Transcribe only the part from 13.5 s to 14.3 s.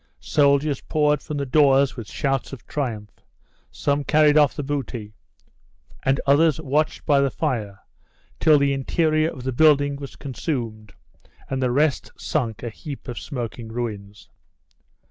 ruins.